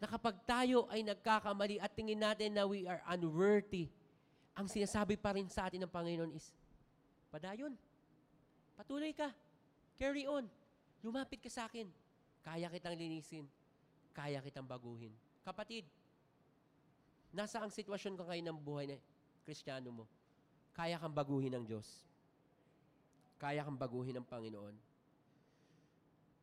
[0.00, 3.92] Na kapag tayo ay nagkakamali at tingin natin na we are unworthy,
[4.56, 6.50] ang sinasabi pa rin sa atin ng Panginoon is,
[7.30, 7.76] padayon,
[8.74, 9.30] patuloy ka,
[9.94, 10.48] carry on,
[11.04, 11.86] lumapit ka sa akin,
[12.42, 13.46] kaya kitang linisin,
[14.10, 15.14] kaya kitang baguhin.
[15.46, 15.86] Kapatid,
[17.30, 18.96] nasa ang sitwasyon ka ngayon ng buhay na
[19.42, 20.04] kristyano mo,
[20.72, 21.86] kaya kang baguhin ng Diyos.
[23.36, 24.74] Kaya kang baguhin ng Panginoon.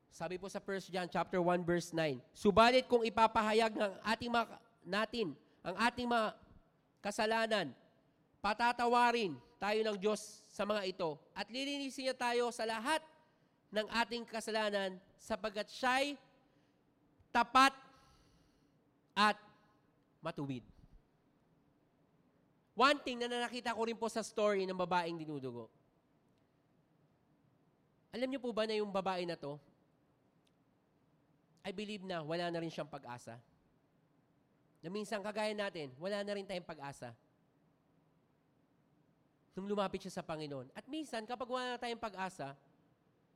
[0.09, 4.45] Sabi po sa 1 John chapter 1 verse 9, Subalit kung ipapahayag ng ating mga
[4.83, 5.27] natin
[5.63, 6.35] ang ating mga
[7.03, 7.67] kasalanan,
[8.39, 13.03] patatawarin tayo ng Diyos sa mga ito at lilinisin niya tayo sa lahat
[13.69, 16.15] ng ating kasalanan sapagkat siya'y
[17.29, 17.75] tapat
[19.13, 19.37] at
[20.23, 20.63] matuwid.
[22.79, 25.67] One thing na nakita ko rin po sa story ng babaeng dinudugo.
[28.15, 29.59] Alam niyo po ba na yung babae na to,
[31.59, 33.35] I believe na wala na rin siyang pag-asa.
[34.79, 37.11] Na minsan kagaya natin, wala na rin tayong pag-asa.
[39.59, 40.71] Nung lumapit siya sa Panginoon.
[40.71, 42.55] At minsan, kapag wala na tayong pag-asa,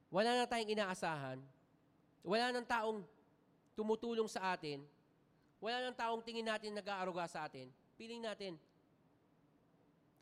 [0.07, 1.43] wala na tayong inaasahan,
[2.23, 3.03] wala nang taong
[3.75, 4.79] tumutulong sa atin,
[5.59, 7.67] wala nang taong tingin natin nag-aaruga sa atin,
[7.99, 8.55] piling natin,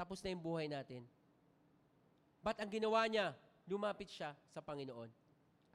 [0.02, 1.06] tapos na yung buhay natin.
[2.42, 3.38] But ang ginawa niya,
[3.70, 5.14] lumapit siya sa Panginoon.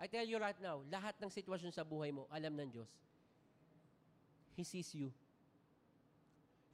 [0.02, 2.90] I tell you right now, lahat ng sitwasyon sa buhay mo, alam ng Diyos.
[4.58, 5.14] He sees you.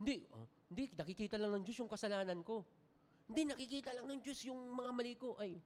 [0.01, 2.65] Hindi, oh, hindi, nakikita lang ng Diyos yung kasalanan ko.
[3.29, 5.37] Hindi, nakikita lang ng Diyos yung mga mali ko.
[5.37, 5.61] Ay,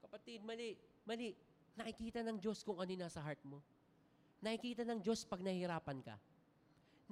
[0.00, 0.72] kapatid, mali,
[1.04, 1.36] mali.
[1.76, 3.60] Nakikita ng Diyos kung ano nasa heart mo.
[4.40, 6.16] Nakikita ng Diyos pag nahihirapan ka.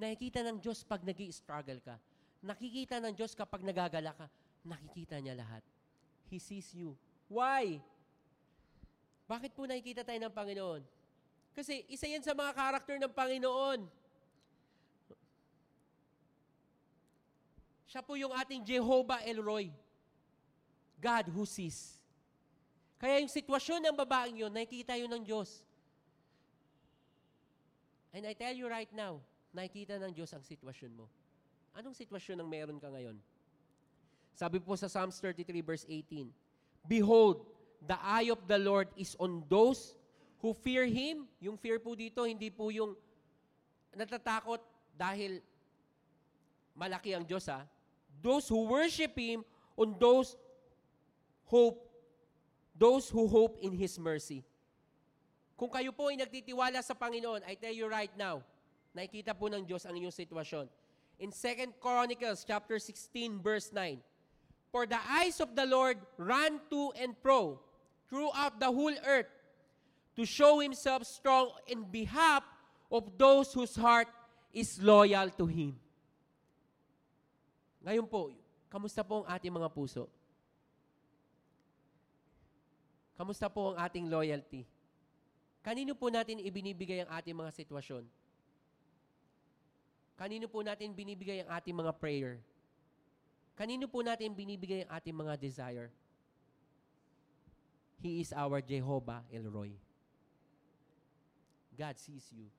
[0.01, 1.95] Nakikita ng Diyos pag nag struggle ka.
[2.39, 4.27] Nakikita ng Diyos kapag nagagala ka.
[4.63, 5.63] Nakikita niya lahat.
[6.31, 6.95] He sees you.
[7.27, 7.83] Why?
[9.27, 10.81] Bakit po nakikita tayo ng Panginoon?
[11.53, 13.79] Kasi isa yan sa mga karakter ng Panginoon.
[17.89, 19.73] Siya po yung ating Jehovah Elroy.
[21.01, 21.97] God who sees.
[22.99, 25.63] Kaya yung sitwasyon ng babaeng yun, nakikita yun ng Diyos.
[28.11, 29.23] And I tell you right now,
[29.55, 31.05] nakikita ng Diyos ang sitwasyon mo.
[31.75, 33.17] Anong sitwasyon ang meron ka ngayon?
[34.33, 36.31] Sabi po sa Psalms 33 verse 18,
[36.87, 37.43] Behold,
[37.83, 39.97] the eye of the Lord is on those
[40.39, 41.27] who fear Him.
[41.43, 42.95] Yung fear po dito, hindi po yung
[43.91, 44.63] natatakot
[44.95, 45.43] dahil
[46.77, 47.67] malaki ang Diyos ha
[48.21, 49.43] those who worship Him,
[49.79, 50.35] on those
[51.47, 51.79] hope,
[52.75, 54.43] those who hope in His mercy.
[55.55, 58.43] Kung kayo po ay nagtitiwala sa Panginoon, I tell you right now,
[58.95, 60.67] nakikita po ng Diyos ang inyong sitwasyon.
[61.19, 63.99] In 2 Chronicles chapter 16 verse 9,
[64.71, 67.59] For the eyes of the Lord run to and fro
[68.07, 69.27] throughout the whole earth
[70.15, 72.47] to show Himself strong in behalf
[72.87, 74.07] of those whose heart
[74.55, 75.75] is loyal to Him.
[77.83, 78.31] Ngayon po,
[78.71, 80.07] kamusta po ang ating mga puso?
[83.19, 84.63] Kamusta po ang ating loyalty?
[85.59, 88.07] Kanino po natin ibinibigay ang ating mga sitwasyon?
[90.19, 92.43] Kanino po natin binibigay ang ating mga prayer?
[93.55, 95.87] Kanino po natin binibigay ang ating mga desire?
[98.03, 99.79] He is our Jehovah Elroy.
[101.71, 102.51] God sees you.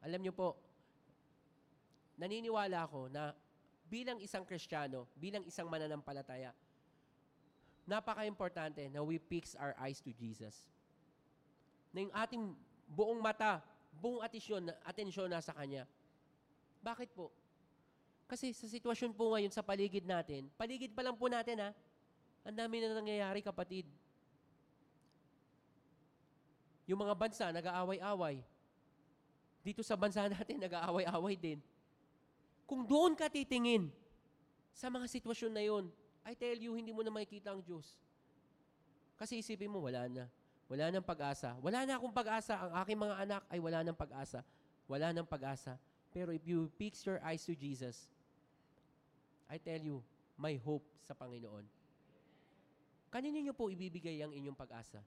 [0.00, 0.56] Alam niyo po,
[2.16, 3.36] naniniwala ako na
[3.92, 6.56] bilang isang Kristiyano, bilang isang mananampalataya,
[7.84, 10.64] napaka-importante na we fix our eyes to Jesus.
[11.92, 12.56] Na yung ating
[12.88, 13.60] buong mata,
[14.00, 15.84] buong atensyon, atensyon nasa Kanya.
[16.82, 17.30] Bakit po?
[18.26, 21.70] Kasi sa sitwasyon po ngayon sa paligid natin, paligid pa lang po natin ha,
[22.42, 23.86] ang dami na nangyayari kapatid.
[26.90, 28.42] Yung mga bansa, nag-aaway-away.
[29.62, 31.62] Dito sa bansa natin, nag-aaway-away din.
[32.66, 33.94] Kung doon ka titingin
[34.74, 35.84] sa mga sitwasyon na yon,
[36.26, 37.94] I tell you, hindi mo na makikita ang Diyos.
[39.14, 40.26] Kasi isipin mo, wala na.
[40.66, 41.54] Wala nang pag-asa.
[41.62, 42.58] Wala na akong pag-asa.
[42.58, 44.40] Ang aking mga anak ay wala nang pag-asa.
[44.88, 45.76] Wala nang pag-asa.
[46.12, 48.08] Pero if you fix your eyes to Jesus,
[49.48, 50.04] I tell you,
[50.36, 51.64] may hope sa Panginoon.
[53.12, 55.00] Kanino niyo po ibibigay ang inyong pag-asa?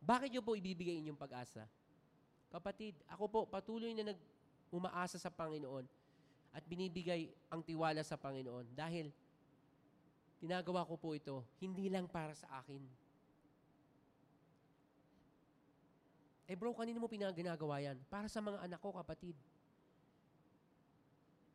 [0.00, 1.64] Bakit niyo po ibibigay inyong pag-asa?
[2.52, 4.20] Kapatid, ako po patuloy na nag
[4.70, 5.86] umaasa sa Panginoon
[6.52, 9.12] at binibigay ang tiwala sa Panginoon dahil
[10.40, 12.80] ginagawa ko po ito hindi lang para sa akin.
[16.46, 17.98] Eh bro, kanino mo pinaginagawa yan?
[18.06, 19.34] Para sa mga anak ko, kapatid.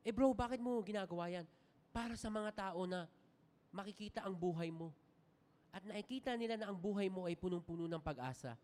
[0.04, 1.48] Eh bro, bakit mo ginagawa yan?
[1.96, 3.08] Para sa mga tao na
[3.72, 4.92] makikita ang buhay mo.
[5.72, 8.60] At nakikita nila na ang buhay mo ay punong-puno ng pag-asa.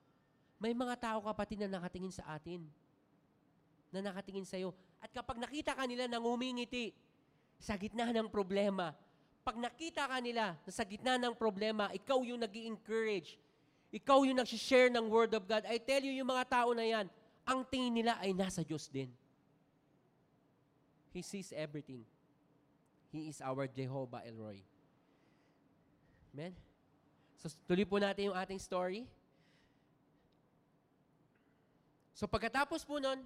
[0.60, 2.68] May mga tao kapatid na nakatingin sa atin
[3.88, 4.76] na nakatingin sa iyo.
[5.00, 6.92] At kapag nakita ka nila nang humingiti
[7.56, 8.92] sa gitna ng problema,
[9.48, 13.40] pag nakita ka nila na sa gitna ng problema, ikaw yung nag encourage
[13.88, 17.06] ikaw yung nag-share ng Word of God, I tell you, yung mga tao na yan,
[17.48, 19.08] ang tingin nila ay nasa Diyos din.
[21.16, 22.04] He sees everything.
[23.10, 24.60] He is our Jehovah Elroy.
[26.36, 26.52] Amen?
[27.40, 29.08] So, tuloy po natin yung ating story.
[32.12, 33.24] So, pagkatapos po nun,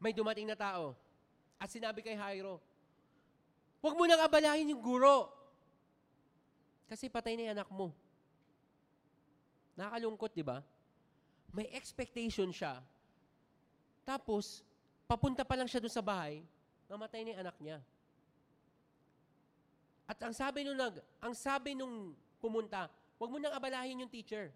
[0.00, 0.96] may dumating na tao
[1.60, 2.56] at sinabi kay Jairo,
[3.84, 5.39] huwag mo nang abalahin yung guro.
[6.90, 7.94] Kasi patay na yung anak mo.
[9.78, 10.58] Nakakalungkot, di ba?
[11.54, 12.82] May expectation siya.
[14.02, 14.66] Tapos,
[15.06, 16.42] papunta pa lang siya doon sa bahay,
[16.90, 17.78] namatay na yung anak niya.
[20.10, 22.10] At ang sabi nung nag, ang sabi nung
[22.42, 22.90] pumunta,
[23.22, 24.50] huwag mo nang abalahin yung teacher.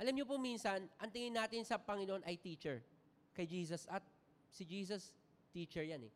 [0.00, 2.80] Alam niyo po minsan, ang tingin natin sa Panginoon ay teacher
[3.36, 4.00] kay Jesus at
[4.48, 5.12] si Jesus
[5.52, 6.12] teacher yan eh.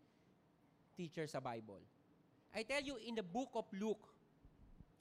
[0.96, 1.84] Teacher sa Bible.
[2.56, 4.08] I tell you, in the book of Luke,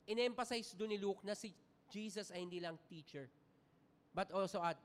[0.10, 1.54] in-emphasize doon ni Luke na si
[1.93, 3.30] Jesus ay hindi lang teacher,
[4.12, 4.78] but also at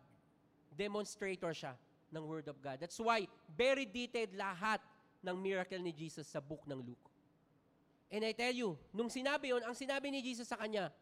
[0.77, 1.73] demonstrator siya
[2.13, 2.77] ng Word of God.
[2.77, 3.25] That's why,
[3.57, 4.85] very detailed lahat
[5.25, 7.07] ng miracle ni Jesus sa book ng Luke.
[8.13, 10.93] And I tell you, nung sinabi yon, ang sinabi ni Jesus sa kanya,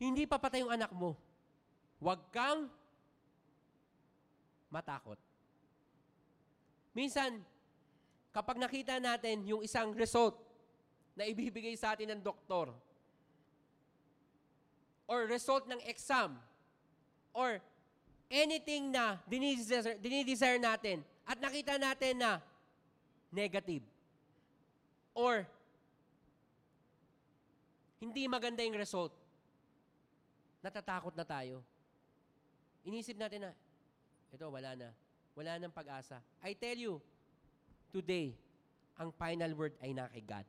[0.00, 1.14] hindi papatay yung anak mo.
[2.02, 2.66] Huwag kang
[4.72, 5.20] matakot.
[6.90, 7.38] Minsan,
[8.34, 10.34] kapag nakita natin yung isang result
[11.14, 12.74] na ibibigay sa atin ng doktor,
[15.04, 16.36] or result ng exam,
[17.36, 17.60] or
[18.32, 22.40] anything na dinidesire, dinidesire natin, at nakita natin na
[23.28, 23.84] negative,
[25.12, 25.44] or
[28.00, 29.12] hindi maganda yung result,
[30.60, 31.64] natatakot na tayo.
[32.84, 33.50] Inisip natin na,
[34.28, 34.92] ito, wala na.
[35.32, 36.20] Wala nang pag-asa.
[36.44, 37.00] I tell you,
[37.90, 38.36] today,
[39.00, 40.46] ang final word ay na kay God.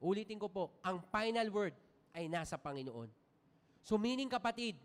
[0.00, 1.74] Ulitin ko po, ang final word
[2.14, 3.10] ay nasa Panginoon.
[3.82, 4.78] So meaning kapatid,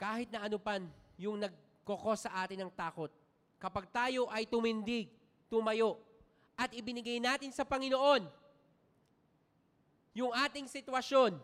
[0.00, 0.88] kahit na ano pan
[1.20, 3.12] yung nagkokos sa atin ng takot,
[3.60, 5.12] kapag tayo ay tumindig,
[5.52, 6.00] tumayo,
[6.58, 8.26] at ibinigay natin sa Panginoon
[10.16, 11.38] yung ating sitwasyon,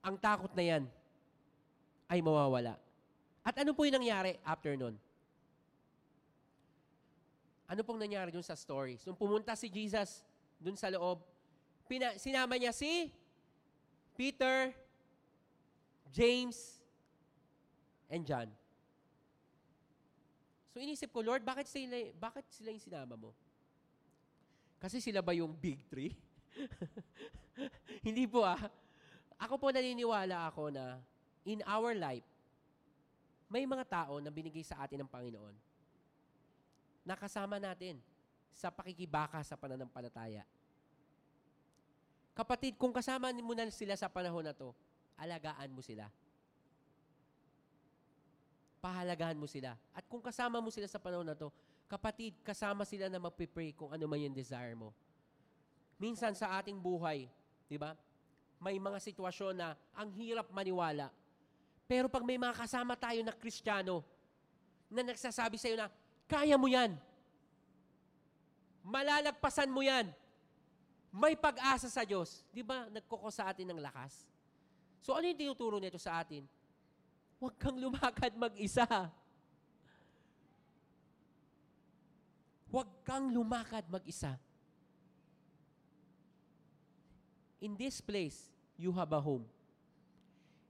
[0.00, 0.84] ang takot na yan
[2.08, 2.80] ay mawawala.
[3.44, 4.96] At ano po yung nangyari after nun?
[7.68, 9.04] Ano pong nangyari dun sa stories?
[9.04, 10.24] Nung pumunta si Jesus
[10.58, 11.22] dun sa loob,
[11.86, 13.14] pina, sinama niya si
[14.18, 14.74] Peter,
[16.10, 16.82] James,
[18.10, 18.50] and John.
[20.74, 23.30] So inisip ko, Lord, bakit sila, bakit sila yung sinama mo?
[24.78, 26.14] Kasi sila ba yung big three?
[28.06, 28.58] Hindi po ah.
[29.38, 30.98] Ako po naniniwala ako na
[31.46, 32.26] in our life,
[33.48, 35.56] may mga tao na binigay sa atin ng Panginoon
[37.06, 37.96] na kasama natin
[38.52, 40.44] sa pakikibaka sa pananampalataya.
[42.36, 44.70] Kapatid, kung kasama mo na sila sa panahon na to,
[45.18, 46.06] alagaan mo sila.
[48.78, 49.74] Pahalagaan mo sila.
[49.90, 51.50] At kung kasama mo sila sa panahon na to,
[51.90, 54.94] kapatid, kasama sila na magpipray kung ano man yung desire mo.
[55.98, 57.26] Minsan sa ating buhay,
[57.66, 57.98] di ba?
[58.58, 61.14] may mga sitwasyon na ang hirap maniwala.
[61.86, 64.02] Pero pag may mga kasama tayo na kristyano,
[64.90, 65.88] na nagsasabi sa iyo na,
[66.28, 66.98] kaya mo yan.
[68.88, 70.08] Malalagpasan mo yan.
[71.12, 72.40] May pag-asa sa Diyos.
[72.48, 74.24] Di ba, nagkuko sa atin ng lakas?
[75.04, 76.48] So ano yung tinuturo nito sa atin?
[77.36, 78.88] Huwag kang lumakad mag-isa.
[82.72, 84.40] Huwag kang lumakad mag-isa.
[87.60, 89.44] In this place, you have a home.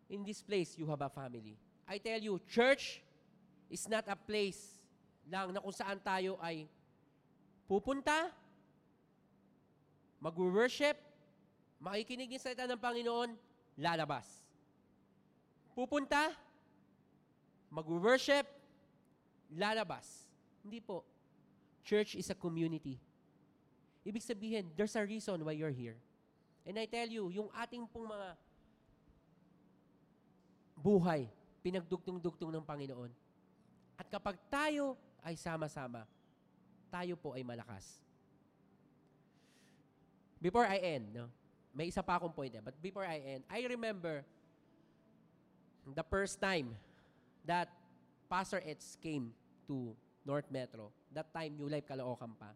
[0.09, 1.55] In this place, you have a family.
[1.87, 3.01] I tell you, church
[3.69, 4.81] is not a place
[5.29, 6.65] lang na kung saan tayo ay
[7.69, 8.33] pupunta,
[10.19, 10.97] mag-worship,
[11.79, 13.37] makikinig ng salita ng Panginoon,
[13.77, 14.27] lalabas.
[15.77, 16.35] Pupunta,
[17.71, 18.49] mag-worship,
[19.55, 20.27] lalabas.
[20.65, 21.05] Hindi po.
[21.87, 22.99] Church is a community.
[24.03, 26.01] Ibig sabihin, there's a reason why you're here.
[26.65, 28.29] And I tell you, yung ating pong mga
[30.81, 31.29] buhay,
[31.61, 33.13] pinagdugtong-dugtong ng Panginoon.
[34.01, 36.09] At kapag tayo ay sama-sama,
[36.89, 38.01] tayo po ay malakas.
[40.39, 41.27] Before I end, no,
[41.75, 44.23] may isa pa akong point eh, but before I end, I remember
[45.95, 46.75] the first time
[47.47, 47.69] that
[48.29, 49.33] Pastor Eds came
[49.67, 50.93] to North Metro.
[51.17, 52.53] That time, New Life Caloocan pa.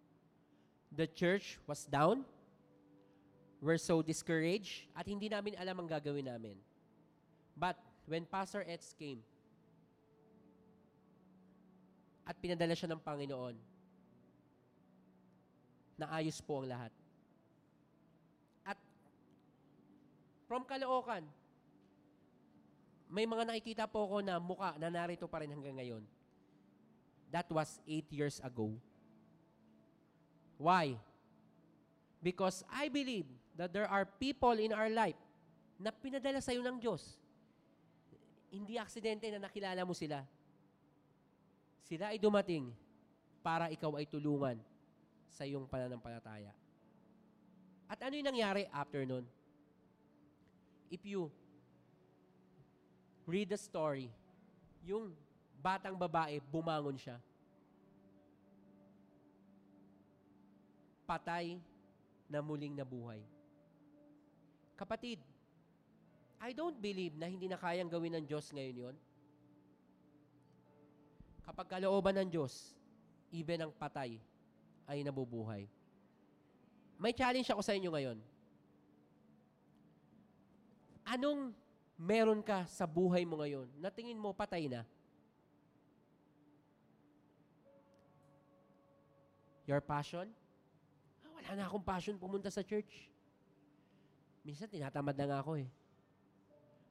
[0.93, 2.29] The church was down,
[3.63, 6.59] we're so discouraged at hindi namin alam ang gagawin namin.
[7.57, 9.25] But when Pastor Eds came
[12.29, 13.57] at pinadala siya ng Panginoon,
[15.99, 16.93] naayos po ang lahat.
[18.65, 18.79] At
[20.49, 21.25] from Caloocan,
[23.13, 26.03] may mga nakikita po ako na muka na narito pa rin hanggang ngayon.
[27.33, 28.77] That was eight years ago.
[30.61, 31.01] Why?
[32.21, 33.27] Because I believe
[33.57, 35.19] that there are people in our life
[35.81, 37.23] na pinadala sa iyo ng Diyos.
[38.53, 40.21] hindi aksidente na nakilala mo sila.
[41.89, 42.69] Sila ay dumating
[43.41, 44.61] para ikaw ay tulungan
[45.33, 46.53] sa iyong pananampalataya.
[47.89, 49.25] At ano yung nangyari after nun?
[50.93, 51.33] If you
[53.25, 54.13] read the story,
[54.85, 55.17] yung
[55.57, 57.17] batang babae, bumangon siya.
[61.09, 61.57] Patay
[62.29, 63.21] na muling nabuhay.
[64.77, 65.21] Kapatid,
[66.43, 68.97] I don't believe na hindi na kayang gawin ng Diyos ngayon yon.
[71.47, 72.75] Kapag kalooban ng Diyos,
[73.31, 74.19] even ang patay
[74.87, 75.67] ay nabubuhay.
[76.99, 78.19] May challenge ako sa inyo ngayon.
[81.03, 81.51] Anong
[81.99, 84.87] meron ka sa buhay mo ngayon na tingin mo patay na?
[89.67, 90.31] Your passion?
[91.23, 93.11] Ah, wala na akong passion pumunta sa church.
[94.43, 95.71] Minsan tinatamad na nga ako eh.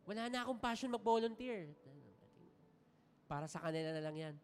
[0.07, 1.71] Wala na akong passion mag-volunteer.
[3.27, 4.35] Para sa kanila na lang yan.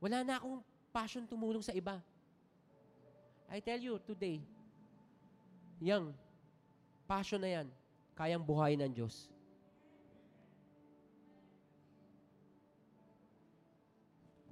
[0.00, 0.60] Wala na akong
[0.94, 1.98] passion tumulong sa iba.
[3.50, 4.38] I tell you, today,
[5.82, 6.14] yang
[7.10, 7.66] passion na yan,
[8.14, 9.26] kayang buhayin ng Diyos.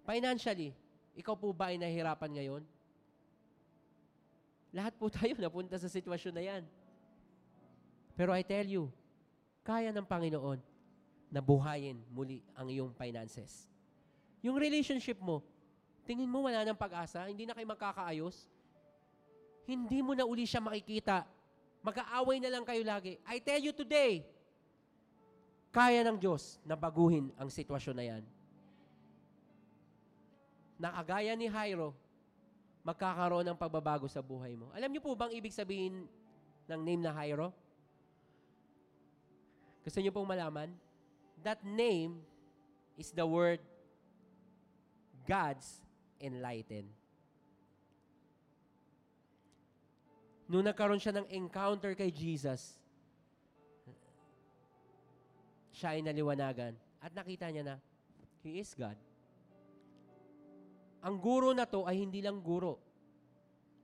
[0.02, 0.74] Financially,
[1.14, 2.62] ikaw po ba ay nahihirapan ngayon?
[4.74, 6.62] Lahat po tayo napunta sa sitwasyon na yan.
[8.18, 8.90] Pero I tell you,
[9.62, 10.58] kaya ng Panginoon
[11.30, 13.70] na buhayin muli ang iyong finances.
[14.42, 15.40] Yung relationship mo,
[16.02, 18.46] tingin mo wala ng pag-asa, hindi na kayo magkakaayos,
[19.66, 21.22] hindi mo na uli siya makikita.
[21.82, 23.18] Mag-aaway na lang kayo lagi.
[23.26, 24.26] I tell you today,
[25.74, 28.22] kaya ng Diyos na baguhin ang sitwasyon na yan.
[30.78, 31.94] Nakagaya ni Jairo,
[32.82, 34.70] magkakaroon ng pagbabago sa buhay mo.
[34.74, 36.06] Alam niyo po bang ibig sabihin
[36.66, 37.54] ng name na Jairo?
[39.82, 40.70] Gusto niyo pong malaman?
[41.42, 42.22] That name
[42.98, 43.62] is the word
[45.26, 45.82] God's
[46.22, 46.86] enlighten.
[50.46, 52.78] Nung nagkaroon siya ng encounter kay Jesus,
[55.74, 57.76] siya ay naliwanagan at nakita niya na
[58.46, 58.94] He is God.
[61.02, 62.78] Ang guro na to ay hindi lang guro.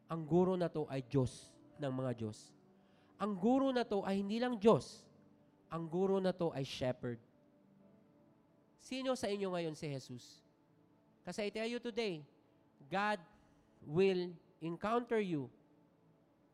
[0.06, 1.50] Ang guro na to ay Diyos
[1.82, 2.54] ng mga Diyos.
[3.18, 5.02] Ang guro na to ay hindi lang Diyos.
[5.74, 7.18] Ang guro na to ay shepherd.
[8.78, 10.47] Sino sa inyo ngayon si Jesus?
[11.28, 12.24] Kasi I tell you today,
[12.88, 13.20] God
[13.84, 14.32] will
[14.64, 15.52] encounter you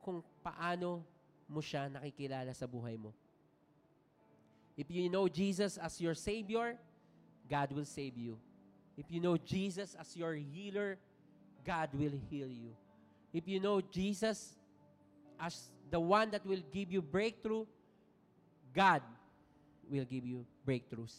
[0.02, 1.06] kung paano
[1.46, 3.14] mo siya nakikilala sa buhay mo.
[4.74, 6.74] If you know Jesus as your Savior,
[7.46, 8.34] God will save you.
[8.98, 10.98] If you know Jesus as your healer,
[11.62, 12.74] God will heal you.
[13.30, 14.58] If you know Jesus
[15.38, 17.62] as the one that will give you breakthrough,
[18.74, 19.06] God
[19.86, 21.14] will give you breakthroughs.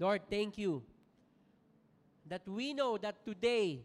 [0.00, 0.80] Lord, thank you
[2.24, 3.84] that we know that today,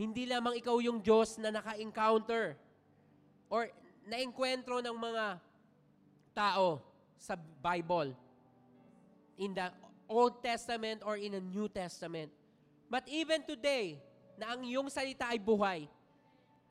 [0.00, 2.56] hindi lamang ikaw yung Diyos na naka-encounter
[3.52, 3.68] or
[4.08, 5.36] na-enkwentro ng mga
[6.32, 6.80] tao
[7.20, 8.16] sa Bible
[9.36, 9.68] in the
[10.08, 12.32] Old Testament or in the New Testament.
[12.88, 14.00] But even today,
[14.40, 15.92] na ang iyong salita ay buhay,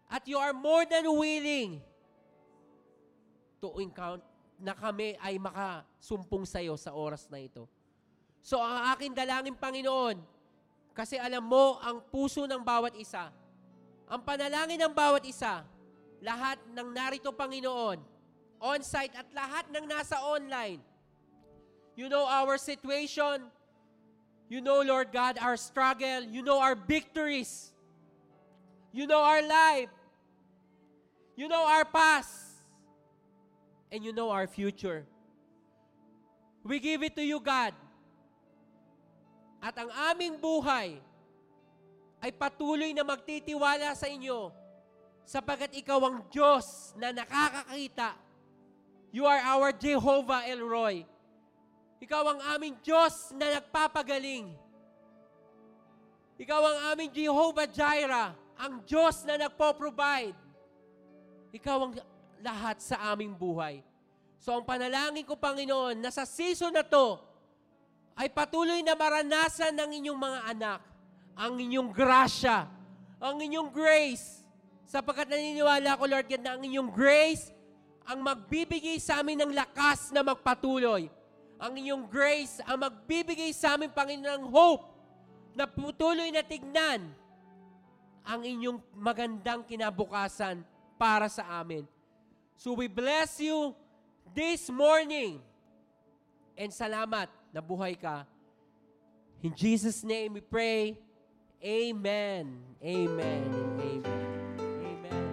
[0.09, 1.77] at you are more than willing
[3.61, 7.67] to encounter na kami ay makasumpong sa iyo sa oras na ito.
[8.45, 10.21] So ang akin dalangin, Panginoon,
[10.95, 13.33] kasi alam mo ang puso ng bawat isa,
[14.05, 15.65] ang panalangin ng bawat isa,
[16.21, 17.99] lahat ng narito, Panginoon,
[18.61, 20.79] on-site at lahat ng nasa online.
[21.95, 23.47] You know our situation.
[24.45, 26.21] You know, Lord God, our struggle.
[26.21, 27.73] You know our victories.
[28.93, 29.89] You know our life.
[31.33, 32.44] You know our past.
[33.95, 35.07] And you know our future.
[36.67, 37.71] We give it to you, God.
[39.63, 40.99] At ang aming buhay
[42.19, 44.51] ay patuloy na magtitiwala sa inyo
[45.23, 48.25] sapagat ikaw ang Diyos na nakakakita
[49.15, 51.07] You are our Jehovah Elroy.
[52.03, 54.51] Ikaw ang aming Diyos na nagpapagaling.
[56.35, 60.35] Ikaw ang aming Jehovah Jireh, ang Diyos na nagpo-provide.
[61.55, 61.93] Ikaw ang
[62.41, 63.83] lahat sa aming buhay.
[64.41, 67.17] So ang panalangin ko, Panginoon, na sa season na to,
[68.15, 70.79] ay patuloy na maranasan ng inyong mga anak
[71.35, 72.63] ang inyong grasya,
[73.19, 74.43] ang inyong grace.
[74.87, 77.51] Sapagkat naniniwala ko, Lord God, na ang inyong grace
[78.05, 81.11] ang magbibigay sa amin ng lakas na magpatuloy.
[81.59, 84.85] Ang inyong grace ang magbibigay sa amin, Panginoon, ng hope
[85.57, 87.01] na patuloy na tignan
[88.25, 90.61] ang inyong magandang kinabukasan
[90.95, 91.83] para sa amin.
[92.57, 93.75] So we bless you
[94.33, 95.41] this morning.
[96.57, 98.25] And salamat na buhay ka.
[99.43, 100.97] In Jesus' name we pray.
[101.63, 102.57] Amen.
[102.83, 103.43] Amen.
[103.79, 104.01] Amen.
[104.59, 105.25] Amen.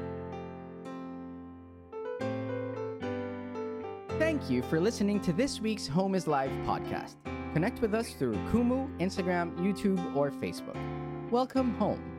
[4.18, 7.16] Thank you for listening to this week's Home is Live podcast.
[7.54, 10.76] Connect with us through Kumu, Instagram, YouTube, or Facebook.
[11.30, 12.11] Welcome home.